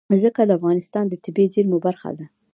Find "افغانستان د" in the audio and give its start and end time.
0.59-1.13